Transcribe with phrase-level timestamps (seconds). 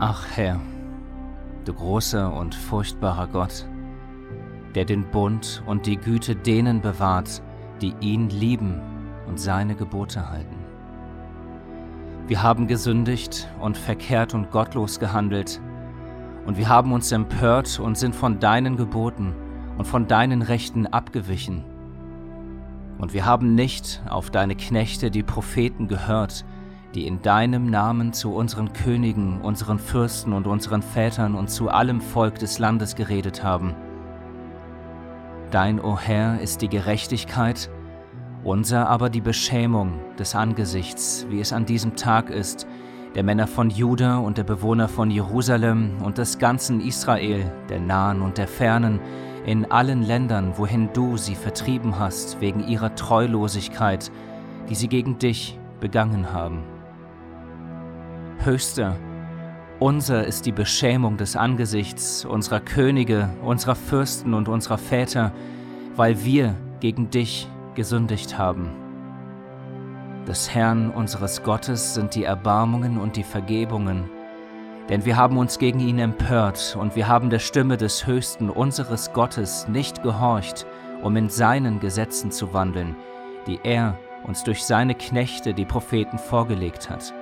[0.00, 0.60] Ach Herr,
[1.64, 3.66] du großer und furchtbarer Gott,
[4.76, 7.42] der den Bund und die Güte denen bewahrt,
[7.82, 8.80] die ihn lieben
[9.26, 10.54] und seine Gebote halten.
[12.28, 15.60] Wir haben gesündigt und verkehrt und gottlos gehandelt,
[16.46, 19.34] und wir haben uns empört und sind von deinen Geboten
[19.78, 21.64] und von deinen Rechten abgewichen.
[22.98, 26.44] Und wir haben nicht auf deine Knechte, die Propheten, gehört,
[26.94, 32.00] die in deinem Namen zu unseren Königen, unseren Fürsten und unseren Vätern und zu allem
[32.00, 33.74] Volk des Landes geredet haben.
[35.50, 37.70] Dein, o oh Herr, ist die Gerechtigkeit,
[38.44, 42.66] unser aber die Beschämung des Angesichts, wie es an diesem Tag ist,
[43.14, 48.22] der Männer von Juda und der Bewohner von Jerusalem und des ganzen Israel, der nahen
[48.22, 49.00] und der fernen,
[49.46, 54.12] in allen Ländern, wohin du sie vertrieben hast, wegen ihrer Treulosigkeit,
[54.68, 56.77] die sie gegen dich begangen haben.
[58.44, 58.96] Höchster,
[59.80, 65.32] unser ist die Beschämung des Angesichts unserer Könige, unserer Fürsten und unserer Väter,
[65.96, 68.70] weil wir gegen dich gesündigt haben.
[70.28, 74.08] Des Herrn unseres Gottes sind die Erbarmungen und die Vergebungen,
[74.88, 79.12] denn wir haben uns gegen ihn empört und wir haben der Stimme des Höchsten unseres
[79.12, 80.64] Gottes nicht gehorcht,
[81.02, 82.94] um in seinen Gesetzen zu wandeln,
[83.48, 87.12] die er uns durch seine Knechte, die Propheten, vorgelegt hat.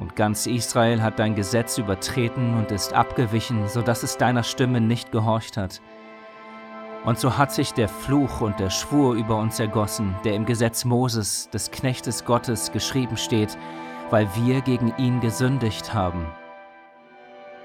[0.00, 4.80] Und ganz Israel hat dein Gesetz übertreten und ist abgewichen, so dass es deiner Stimme
[4.80, 5.82] nicht gehorcht hat.
[7.04, 10.86] Und so hat sich der Fluch und der Schwur über uns ergossen, der im Gesetz
[10.86, 13.56] Moses, des Knechtes Gottes, geschrieben steht,
[14.08, 16.26] weil wir gegen ihn gesündigt haben.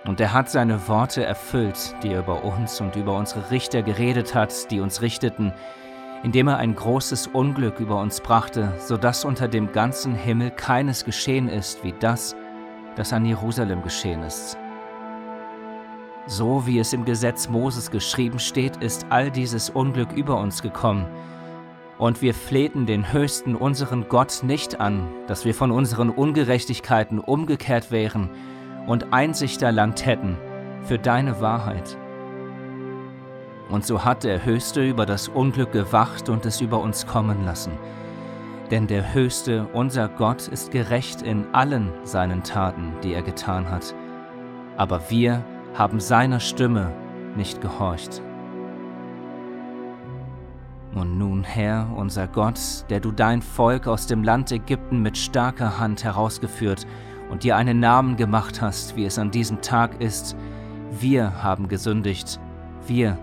[0.05, 4.35] Und er hat seine Worte erfüllt, die er über uns und über unsere Richter geredet
[4.35, 5.53] hat, die uns richteten,
[6.23, 11.05] indem er ein großes Unglück über uns brachte, so dass unter dem ganzen Himmel keines
[11.05, 12.35] geschehen ist wie das,
[12.95, 14.57] das an Jerusalem geschehen ist.
[16.27, 21.05] So wie es im Gesetz Moses geschrieben steht, ist all dieses Unglück über uns gekommen.
[21.99, 27.91] Und wir flehten den Höchsten unseren Gott nicht an, dass wir von unseren Ungerechtigkeiten umgekehrt
[27.91, 28.31] wären
[28.87, 30.37] und Einsicht erlangt hätten
[30.81, 31.97] für deine Wahrheit.
[33.69, 37.71] Und so hat der Höchste über das Unglück gewacht und es über uns kommen lassen.
[38.71, 43.93] Denn der Höchste, unser Gott, ist gerecht in allen seinen Taten, die er getan hat.
[44.77, 45.43] Aber wir
[45.75, 46.91] haben seiner Stimme
[47.35, 48.21] nicht gehorcht.
[50.93, 52.59] Und nun, Herr, unser Gott,
[52.89, 56.87] der du dein Volk aus dem Land Ägypten mit starker Hand herausgeführt
[57.29, 60.37] und dir einen Namen gemacht hast, wie es an diesem Tag ist,
[60.99, 62.39] wir haben gesündigt,
[62.87, 63.17] wir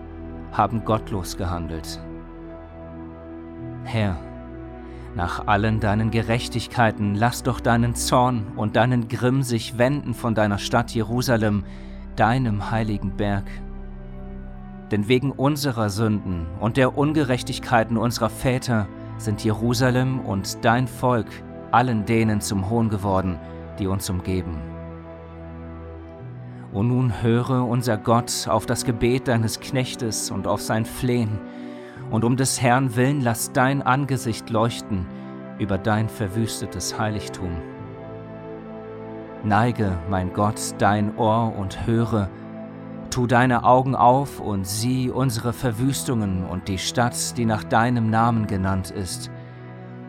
[0.53, 1.99] haben gottlos gehandelt.
[3.83, 4.17] Herr,
[5.15, 10.57] nach allen deinen Gerechtigkeiten lass doch deinen Zorn und deinen Grimm sich wenden von deiner
[10.57, 11.63] Stadt Jerusalem,
[12.15, 13.45] deinem heiligen Berg.
[14.91, 18.87] Denn wegen unserer Sünden und der Ungerechtigkeiten unserer Väter
[19.17, 21.27] sind Jerusalem und dein Volk
[21.71, 23.39] allen denen zum Hohn geworden,
[23.79, 24.72] die uns umgeben.
[26.73, 31.39] O nun höre, unser Gott, auf das Gebet deines Knechtes und auf sein Flehen,
[32.09, 35.05] und um des Herrn willen lass dein Angesicht leuchten
[35.59, 37.51] über dein verwüstetes Heiligtum.
[39.43, 42.29] Neige, mein Gott, dein Ohr und höre,
[43.11, 48.47] tu deine Augen auf und sieh unsere Verwüstungen und die Stadt, die nach deinem Namen
[48.47, 49.29] genannt ist.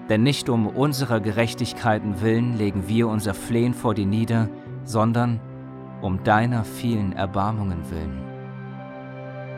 [0.09, 4.49] Denn nicht um unserer Gerechtigkeiten willen legen wir unser Flehen vor dir nieder,
[4.85, 5.54] sondern um
[6.23, 8.23] deiner vielen Erbarmungen willen.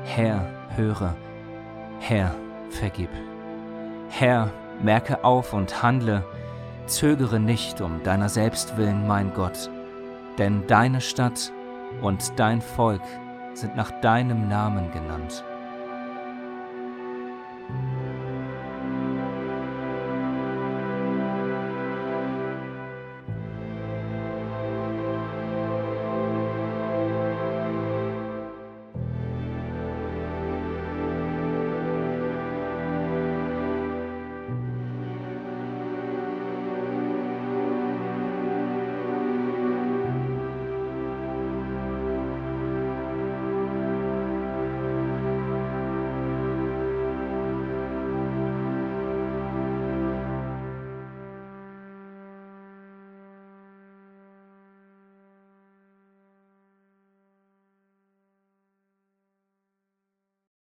[0.04, 0.46] Herr,
[0.76, 1.16] höre,
[1.98, 2.32] Herr,
[2.70, 3.10] vergib.
[4.08, 6.24] Herr, merke auf und handle,
[6.86, 9.70] zögere nicht um deiner selbst willen, mein Gott,
[10.38, 11.52] denn deine Stadt
[12.00, 13.02] und dein Volk
[13.54, 15.44] sind nach deinem Namen genannt.